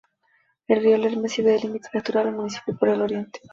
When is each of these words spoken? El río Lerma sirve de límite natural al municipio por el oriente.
El 0.67 0.81
río 0.81 0.97
Lerma 0.97 1.27
sirve 1.27 1.51
de 1.51 1.59
límite 1.59 1.87
natural 1.93 2.25
al 2.29 2.33
municipio 2.35 2.75
por 2.75 2.89
el 2.89 3.03
oriente. 3.03 3.39